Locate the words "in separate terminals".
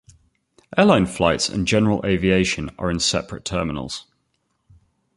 2.89-4.07